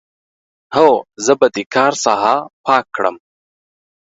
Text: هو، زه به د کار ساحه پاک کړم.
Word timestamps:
هو، 0.75 0.89
زه 1.25 1.33
به 1.39 1.47
د 1.55 1.57
کار 1.75 1.93
ساحه 2.03 2.35
پاک 2.65 2.85
کړم. 2.95 3.15